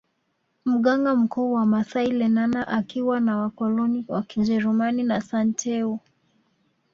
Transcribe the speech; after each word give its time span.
Mganga 0.65 1.15
mkuu 1.15 1.51
wa 1.53 1.65
maasai 1.65 2.11
Lenana 2.11 2.67
akiwa 2.67 3.19
na 3.19 3.37
wakoloni 3.37 4.05
wa 4.07 4.21
kijerumani 4.23 5.03
na 5.03 5.21
Santeu 5.21 5.99